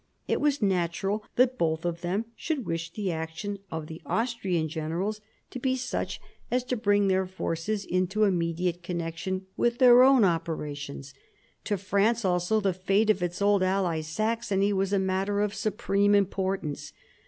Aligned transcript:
It 0.27 0.41
was 0.41 0.63
natural 0.63 1.23
that 1.35 1.59
both 1.59 1.85
of 1.85 2.01
them 2.01 2.25
should 2.35 2.65
wish 2.65 2.89
the 2.91 3.11
action 3.11 3.59
of 3.69 3.85
the 3.85 4.01
Austrian 4.07 4.67
generals 4.67 5.21
to 5.51 5.59
be 5.59 5.75
such 5.75 6.19
as 6.49 6.63
to 6.63 6.75
bring 6.75 7.07
their 7.07 7.27
forces 7.27 7.85
156 7.85 8.17
MARIA 8.17 8.31
THERESA 8.31 8.31
chap, 8.31 8.31
vn 8.31 8.31
into 8.31 8.35
immediate 8.35 8.83
connection 8.83 9.45
with 9.55 9.77
their 9.77 10.01
own 10.01 10.23
operations. 10.23 11.13
To 11.65 11.77
France 11.77 12.25
also 12.25 12.59
the 12.59 12.73
fate 12.73 13.11
of 13.11 13.21
its 13.21 13.43
old 13.43 13.61
ally 13.61 14.01
Saxony 14.01 14.73
was 14.73 14.91
a 14.91 14.97
matter 14.97 15.39
of 15.39 15.53
supreme 15.53 16.15
importance. 16.15 16.93